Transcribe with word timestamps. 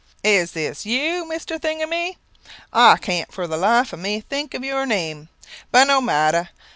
"Is 0.23 0.53
this 0.53 0.83
you, 0.83 1.25
Mr. 1.25 1.61
Thing 1.61 1.83
a 1.83 1.85
my. 1.85 2.15
I 2.73 2.97
can't 2.97 3.31
for 3.31 3.45
the 3.45 3.55
life 3.55 3.93
of 3.93 3.99
me 3.99 4.19
think 4.21 4.55
of 4.55 4.63
your 4.63 4.87
name. 4.87 5.29
But 5.71 5.83
no 5.85 6.01
matter. 6.01 6.49